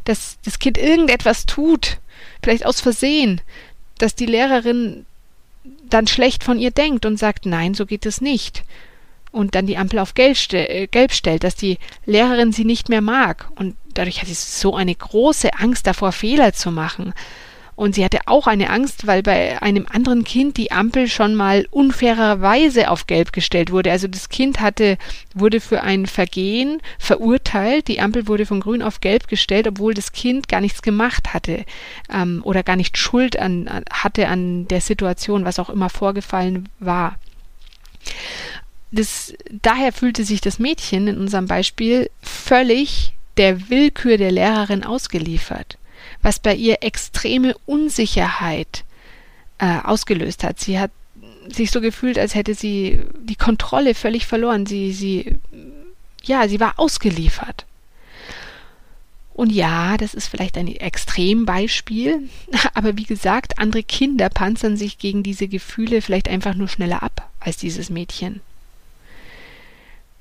[0.02, 1.98] Dass das Kind irgendetwas tut,
[2.42, 3.40] vielleicht aus Versehen,
[3.98, 5.06] dass die Lehrerin
[5.88, 8.64] dann schlecht von ihr denkt und sagt, nein, so geht es nicht.
[9.30, 13.00] Und dann die Ampel auf Gelb, äh, gelb stellt, dass die Lehrerin sie nicht mehr
[13.00, 13.48] mag.
[13.54, 17.14] Und dadurch hat sie so eine große Angst davor, Fehler zu machen.
[17.76, 21.66] Und sie hatte auch eine Angst, weil bei einem anderen Kind die Ampel schon mal
[21.70, 23.90] unfairerweise auf Gelb gestellt wurde.
[23.90, 24.96] Also das Kind hatte,
[25.34, 27.88] wurde für ein Vergehen verurteilt.
[27.88, 31.64] Die Ampel wurde von Grün auf Gelb gestellt, obwohl das Kind gar nichts gemacht hatte
[32.12, 37.16] ähm, oder gar nicht Schuld an, hatte an der Situation, was auch immer vorgefallen war.
[38.92, 45.76] Das, daher fühlte sich das Mädchen in unserem Beispiel völlig der Willkür der Lehrerin ausgeliefert
[46.24, 48.84] was bei ihr extreme Unsicherheit
[49.58, 50.58] äh, ausgelöst hat.
[50.58, 50.90] Sie hat
[51.48, 54.64] sich so gefühlt, als hätte sie die Kontrolle völlig verloren.
[54.64, 55.36] Sie, sie,
[56.22, 57.66] ja, sie war ausgeliefert.
[59.34, 62.30] Und ja, das ist vielleicht ein Extrembeispiel,
[62.74, 67.30] aber wie gesagt, andere Kinder panzern sich gegen diese Gefühle vielleicht einfach nur schneller ab
[67.38, 68.40] als dieses Mädchen.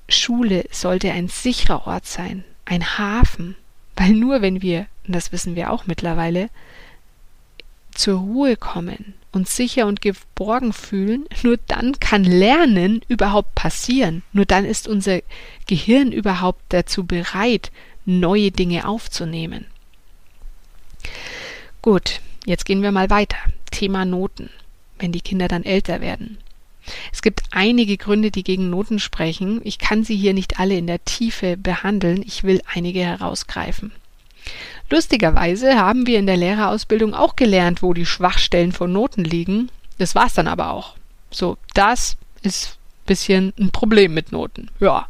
[0.09, 3.55] Schule sollte ein sicherer Ort sein, ein Hafen,
[3.95, 6.49] weil nur wenn wir und das wissen wir auch mittlerweile,
[7.93, 14.23] zur Ruhe kommen, uns sicher und geborgen fühlen, nur dann kann Lernen überhaupt passieren.
[14.31, 15.21] Nur dann ist unser
[15.67, 17.71] Gehirn überhaupt dazu bereit,
[18.05, 19.65] neue Dinge aufzunehmen.
[21.81, 23.37] Gut, jetzt gehen wir mal weiter.
[23.71, 24.49] Thema Noten,
[24.99, 26.37] wenn die Kinder dann älter werden.
[27.11, 29.61] Es gibt einige Gründe, die gegen Noten sprechen.
[29.63, 32.23] Ich kann sie hier nicht alle in der Tiefe behandeln.
[32.25, 33.91] Ich will einige herausgreifen.
[34.93, 39.71] Lustigerweise haben wir in der Lehrerausbildung auch gelernt, wo die Schwachstellen von Noten liegen.
[39.97, 40.93] Das war's dann aber auch.
[41.31, 44.69] So, das ist ein bisschen ein Problem mit Noten.
[44.79, 45.07] Ja.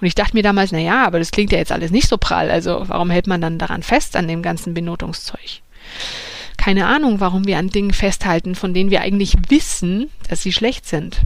[0.00, 2.18] Und ich dachte mir damals, na ja, aber das klingt ja jetzt alles nicht so
[2.18, 2.50] prall.
[2.50, 5.60] Also, warum hält man dann daran fest an dem ganzen Benotungszeug?
[6.56, 10.84] Keine Ahnung, warum wir an Dingen festhalten, von denen wir eigentlich wissen, dass sie schlecht
[10.84, 11.20] sind.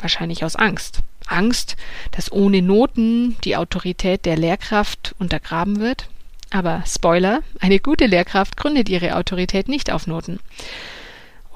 [0.00, 0.98] Wahrscheinlich aus Angst.
[1.26, 1.78] Angst,
[2.10, 6.06] dass ohne Noten die Autorität der Lehrkraft untergraben wird
[6.50, 10.40] aber Spoiler, eine gute Lehrkraft gründet ihre Autorität nicht auf Noten.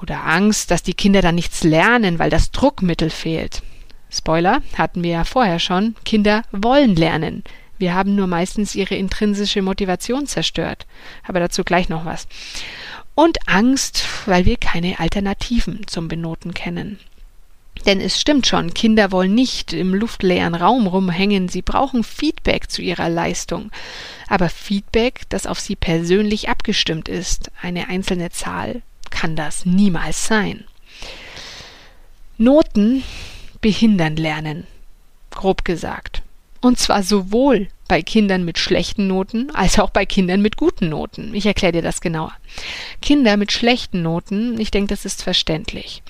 [0.01, 3.61] Oder Angst, dass die Kinder dann nichts lernen, weil das Druckmittel fehlt.
[4.09, 7.43] Spoiler hatten wir ja vorher schon, Kinder wollen lernen.
[7.77, 10.85] Wir haben nur meistens ihre intrinsische Motivation zerstört.
[11.27, 12.27] Aber dazu gleich noch was.
[13.15, 16.99] Und Angst, weil wir keine Alternativen zum Benoten kennen.
[17.85, 22.81] Denn es stimmt schon, Kinder wollen nicht im luftleeren Raum rumhängen, sie brauchen Feedback zu
[22.81, 23.71] ihrer Leistung.
[24.27, 30.63] Aber Feedback, das auf sie persönlich abgestimmt ist, eine einzelne Zahl, kann das niemals sein.
[32.37, 33.03] Noten
[33.61, 34.65] behindern Lernen,
[35.29, 36.23] grob gesagt.
[36.61, 41.33] Und zwar sowohl bei Kindern mit schlechten Noten als auch bei Kindern mit guten Noten.
[41.33, 42.33] Ich erkläre dir das genauer.
[43.01, 46.01] Kinder mit schlechten Noten, ich denke, das ist verständlich.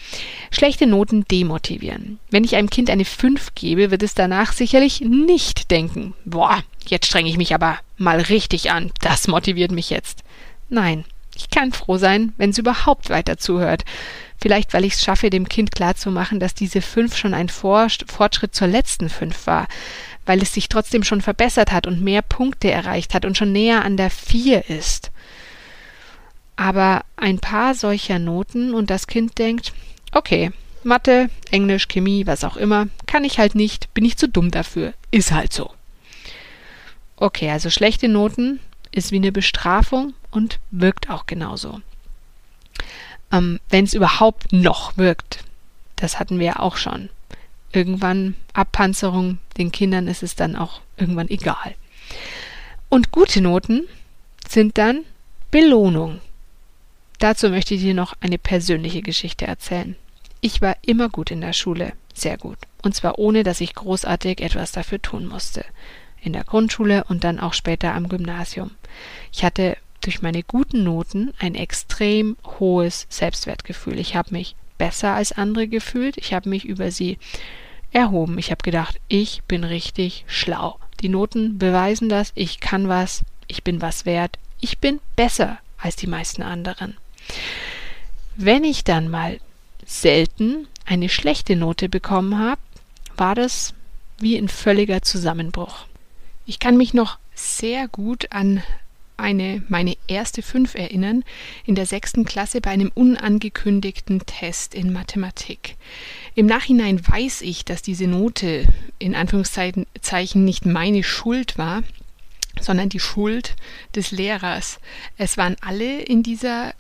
[0.51, 2.19] Schlechte Noten demotivieren.
[2.29, 7.07] Wenn ich einem Kind eine 5 gebe, wird es danach sicherlich nicht denken, boah, jetzt
[7.07, 10.23] strenge ich mich aber mal richtig an, das motiviert mich jetzt.
[10.69, 13.83] Nein, ich kann froh sein, wenn es überhaupt weiter zuhört.
[14.45, 18.67] Vielleicht, weil ich es schaffe, dem Kind klarzumachen, dass diese 5 schon ein Fortschritt zur
[18.67, 19.67] letzten 5 war
[20.25, 23.85] weil es sich trotzdem schon verbessert hat und mehr Punkte erreicht hat und schon näher
[23.85, 25.11] an der vier ist.
[26.55, 29.73] Aber ein paar solcher Noten und das Kind denkt,
[30.11, 30.51] okay,
[30.83, 34.93] Mathe, Englisch, Chemie, was auch immer, kann ich halt nicht, bin ich zu dumm dafür,
[35.11, 35.71] ist halt so.
[37.17, 38.59] Okay, also schlechte Noten
[38.91, 41.81] ist wie eine Bestrafung und wirkt auch genauso.
[43.35, 45.43] Ähm, Wenn es überhaupt noch wirkt,
[45.95, 47.09] das hatten wir ja auch schon
[47.71, 51.75] irgendwann Abpanzerung, den Kindern ist es dann auch irgendwann egal.
[52.89, 53.83] Und gute Noten
[54.47, 55.03] sind dann
[55.51, 56.21] Belohnung.
[57.19, 59.95] Dazu möchte ich dir noch eine persönliche Geschichte erzählen.
[60.41, 64.41] Ich war immer gut in der Schule, sehr gut, und zwar ohne, dass ich großartig
[64.41, 65.65] etwas dafür tun musste.
[66.21, 68.71] In der Grundschule und dann auch später am Gymnasium.
[69.31, 73.99] Ich hatte durch meine guten Noten ein extrem hohes Selbstwertgefühl.
[73.99, 77.17] Ich habe mich besser als andere gefühlt, ich habe mich über sie
[77.91, 78.37] erhoben.
[78.37, 80.77] Ich habe gedacht, ich bin richtig schlau.
[81.01, 85.95] Die Noten beweisen das, ich kann was, ich bin was wert, ich bin besser als
[85.95, 86.97] die meisten anderen.
[88.35, 89.39] Wenn ich dann mal
[89.85, 92.61] selten eine schlechte Note bekommen habe,
[93.17, 93.73] war das
[94.19, 95.85] wie ein völliger Zusammenbruch.
[96.45, 98.61] Ich kann mich noch sehr gut an
[99.17, 101.23] eine meine erste Fünf erinnern,
[101.65, 105.75] in der sechsten Klasse bei einem unangekündigten Test in Mathematik.
[106.35, 108.65] Im Nachhinein weiß ich, dass diese Note
[108.99, 111.83] in Anführungszeichen nicht meine Schuld war,
[112.59, 113.55] sondern die Schuld
[113.95, 114.79] des Lehrers.
[115.17, 116.73] Es waren alle in dieser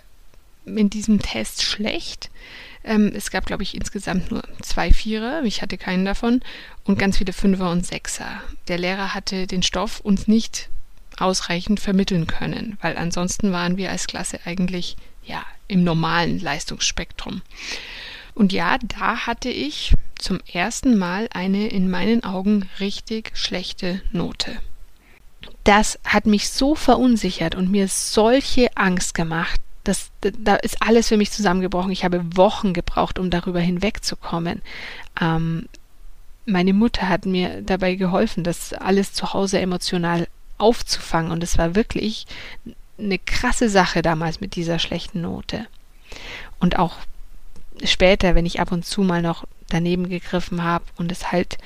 [0.65, 2.31] in diesem Test schlecht.
[2.83, 6.41] Ähm, es gab, glaube ich, insgesamt nur zwei Vierer, ich hatte keinen davon,
[6.83, 8.41] und ganz viele Fünfer und Sechser.
[8.67, 10.69] Der Lehrer hatte den Stoff uns nicht
[11.17, 17.41] ausreichend vermitteln können, weil ansonsten waren wir als Klasse eigentlich ja im normalen Leistungsspektrum.
[18.33, 24.57] Und ja, da hatte ich zum ersten Mal eine in meinen Augen richtig schlechte Note.
[25.63, 31.17] Das hat mich so verunsichert und mir solche Angst gemacht, das, da ist alles für
[31.17, 31.91] mich zusammengebrochen.
[31.91, 34.61] Ich habe Wochen gebraucht, um darüber hinwegzukommen.
[35.21, 35.69] Ähm,
[36.45, 41.31] meine Mutter hat mir dabei geholfen, das alles zu Hause emotional aufzufangen.
[41.31, 42.25] Und es war wirklich
[42.97, 45.67] eine krasse Sache damals mit dieser schlechten Note.
[46.59, 46.97] Und auch
[47.83, 51.57] später, wenn ich ab und zu mal noch daneben gegriffen habe und es halt,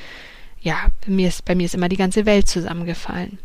[0.62, 3.40] ja, mir ist, bei mir ist immer die ganze Welt zusammengefallen.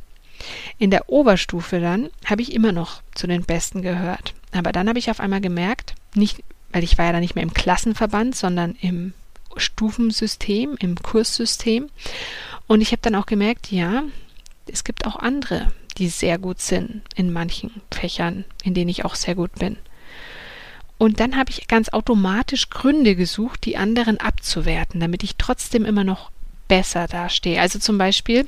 [0.79, 4.35] In der Oberstufe dann habe ich immer noch zu den Besten gehört.
[4.53, 7.45] Aber dann habe ich auf einmal gemerkt, nicht, weil ich war ja dann nicht mehr
[7.45, 9.15] im Klassenverband, sondern im
[9.57, 11.89] Stufensystem, im Kurssystem.
[12.67, 14.05] Und ich habe dann auch gemerkt, ja,
[14.67, 19.15] es gibt auch andere, die sehr gut sind in manchen Fächern, in denen ich auch
[19.15, 19.77] sehr gut bin.
[20.99, 26.05] Und dann habe ich ganz automatisch Gründe gesucht, die anderen abzuwerten, damit ich trotzdem immer
[26.05, 26.31] noch
[26.69, 27.61] besser dastehe.
[27.61, 28.47] Also zum Beispiel,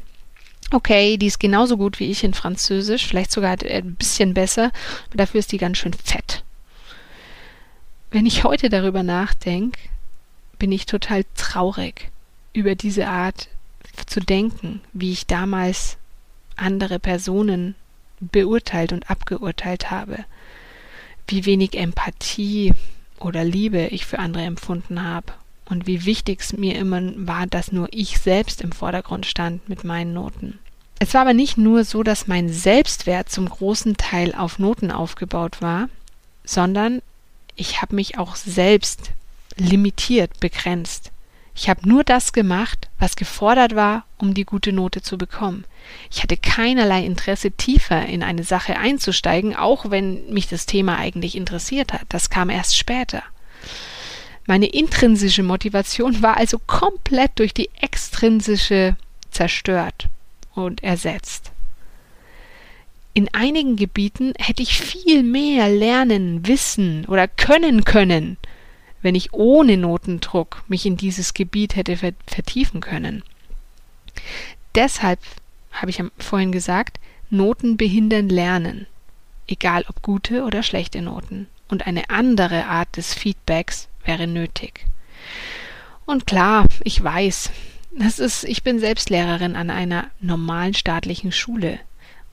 [0.70, 4.72] okay, die ist genauso gut wie ich in Französisch, vielleicht sogar ein bisschen besser,
[5.08, 6.44] aber dafür ist die ganz schön fett.
[8.10, 9.78] Wenn ich heute darüber nachdenke,
[10.58, 12.10] bin ich total traurig
[12.52, 13.48] über diese Art
[14.06, 15.98] zu denken, wie ich damals
[16.56, 17.74] andere Personen
[18.20, 20.24] beurteilt und abgeurteilt habe,
[21.28, 22.72] wie wenig Empathie
[23.18, 25.32] oder Liebe ich für andere empfunden habe
[25.64, 29.84] und wie wichtig es mir immer war, dass nur ich selbst im Vordergrund stand mit
[29.84, 30.58] meinen Noten.
[30.98, 35.60] Es war aber nicht nur so, dass mein Selbstwert zum großen Teil auf Noten aufgebaut
[35.60, 35.88] war,
[36.44, 37.02] sondern
[37.54, 39.10] ich habe mich auch selbst
[39.56, 41.10] limitiert, begrenzt.
[41.56, 45.64] Ich habe nur das gemacht, was gefordert war, um die gute Note zu bekommen.
[46.10, 51.34] Ich hatte keinerlei Interesse, tiefer in eine Sache einzusteigen, auch wenn mich das Thema eigentlich
[51.34, 52.02] interessiert hat.
[52.10, 53.22] Das kam erst später.
[54.46, 58.94] Meine intrinsische Motivation war also komplett durch die extrinsische
[59.30, 60.08] zerstört
[60.54, 61.52] und ersetzt.
[63.14, 68.36] In einigen Gebieten hätte ich viel mehr lernen, wissen oder können können,
[69.06, 73.22] wenn ich ohne Notendruck mich in dieses Gebiet hätte vertiefen können.
[74.74, 75.20] Deshalb
[75.70, 76.98] habe ich vorhin gesagt,
[77.30, 78.88] Noten behindern Lernen,
[79.46, 81.46] egal ob gute oder schlechte Noten.
[81.68, 84.86] Und eine andere Art des Feedbacks wäre nötig.
[86.04, 87.52] Und klar, ich weiß,
[87.92, 91.78] das ist, ich bin selbst Lehrerin an einer normalen staatlichen Schule.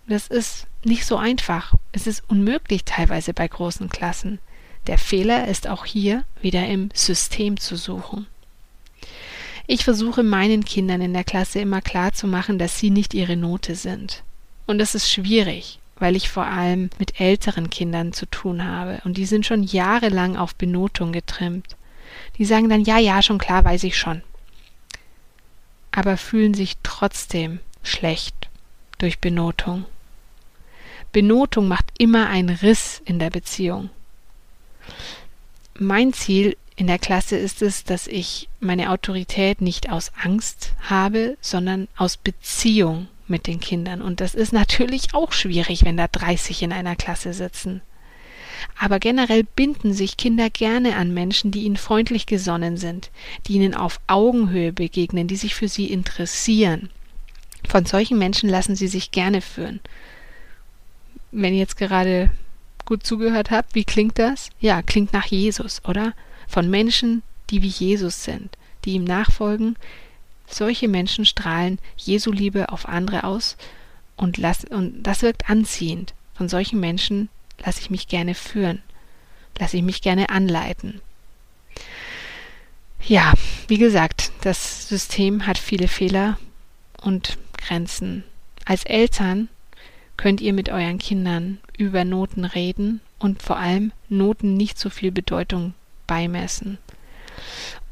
[0.07, 1.75] Das ist nicht so einfach.
[1.91, 4.39] Es ist unmöglich teilweise bei großen Klassen.
[4.87, 8.27] Der Fehler ist auch hier wieder im System zu suchen.
[9.65, 13.37] Ich versuche meinen Kindern in der Klasse immer klar zu machen, dass sie nicht ihre
[13.37, 14.23] Note sind.
[14.65, 19.15] Und das ist schwierig, weil ich vor allem mit älteren Kindern zu tun habe und
[19.15, 21.77] die sind schon jahrelang auf Benotung getrimmt.
[22.37, 24.21] Die sagen dann, ja, ja, schon klar, weiß ich schon.
[25.91, 28.49] Aber fühlen sich trotzdem schlecht
[28.97, 29.85] durch Benotung.
[31.13, 33.89] Benotung macht immer einen Riss in der Beziehung.
[35.77, 41.37] Mein Ziel in der Klasse ist es, dass ich meine Autorität nicht aus Angst habe,
[41.41, 44.01] sondern aus Beziehung mit den Kindern.
[44.01, 47.81] Und das ist natürlich auch schwierig, wenn da 30 in einer Klasse sitzen.
[48.79, 53.11] Aber generell binden sich Kinder gerne an Menschen, die ihnen freundlich gesonnen sind,
[53.47, 56.89] die ihnen auf Augenhöhe begegnen, die sich für sie interessieren.
[57.67, 59.79] Von solchen Menschen lassen sie sich gerne führen.
[61.31, 62.29] Wenn jetzt gerade
[62.85, 64.49] gut zugehört habt, wie klingt das?
[64.59, 66.13] Ja, klingt nach Jesus, oder?
[66.47, 69.75] Von Menschen, die wie Jesus sind, die ihm nachfolgen.
[70.47, 73.57] Solche Menschen strahlen Jesu Liebe auf andere aus
[74.17, 76.13] und, las, und das wirkt anziehend.
[76.35, 77.29] Von solchen Menschen
[77.63, 78.81] lasse ich mich gerne führen,
[79.57, 81.01] lasse ich mich gerne anleiten.
[83.05, 83.33] Ja,
[83.67, 86.39] wie gesagt, das System hat viele Fehler
[87.01, 88.23] und Grenzen.
[88.65, 89.49] Als Eltern
[90.15, 95.11] könnt ihr mit euren Kindern über Noten reden und vor allem Noten nicht so viel
[95.11, 95.73] Bedeutung
[96.07, 96.77] beimessen.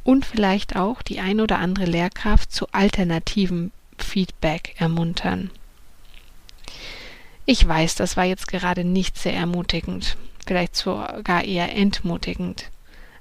[0.04, 5.52] Und vielleicht auch die ein oder andere Lehrkraft zu alternativen Feedback ermuntern.
[7.46, 12.70] Ich weiß, das war jetzt gerade nicht sehr ermutigend, vielleicht sogar eher entmutigend.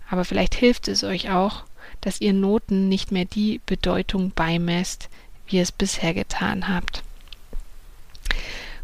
[0.09, 1.65] Aber vielleicht hilft es euch auch,
[2.01, 5.09] dass ihr Noten nicht mehr die Bedeutung beimesst,
[5.47, 7.03] wie ihr es bisher getan habt.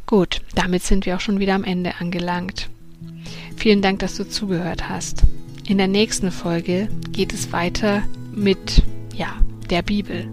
[0.07, 2.70] Gut, damit sind wir auch schon wieder am Ende angelangt.
[3.57, 5.24] Vielen Dank, dass du zugehört hast.
[5.66, 8.84] In der nächsten Folge geht es weiter mit,
[9.16, 9.34] ja,
[9.68, 10.28] der Bibel.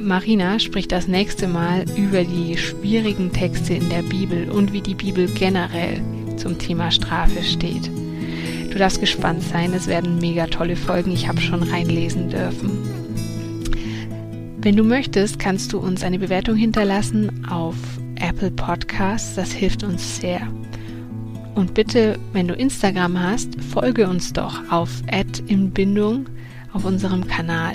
[0.00, 4.96] Marina spricht das nächste Mal über die schwierigen Texte in der Bibel und wie die
[4.96, 6.02] Bibel generell
[6.36, 7.88] zum Thema Strafe steht.
[8.72, 12.78] Du darfst gespannt sein, es werden mega tolle Folgen, ich habe schon reinlesen dürfen.
[14.56, 17.76] Wenn du möchtest, kannst du uns eine Bewertung hinterlassen auf
[18.20, 20.40] Apple Podcasts, das hilft uns sehr.
[21.54, 24.90] Und bitte, wenn du Instagram hast, folge uns doch auf
[25.46, 26.26] @inbindung
[26.72, 27.74] auf unserem Kanal.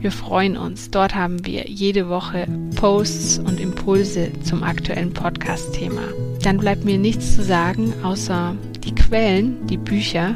[0.00, 0.90] Wir freuen uns.
[0.90, 6.02] Dort haben wir jede Woche Posts und Impulse zum aktuellen Podcast-Thema.
[6.42, 10.34] Dann bleibt mir nichts zu sagen, außer die Quellen, die Bücher,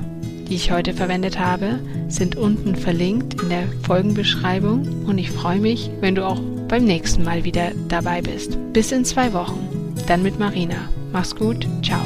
[0.49, 5.91] die ich heute verwendet habe, sind unten verlinkt in der Folgenbeschreibung und ich freue mich,
[6.01, 8.59] wenn du auch beim nächsten Mal wieder dabei bist.
[8.73, 9.95] Bis in zwei Wochen.
[10.07, 10.89] Dann mit Marina.
[11.13, 11.67] Mach's gut.
[11.83, 12.03] Ciao.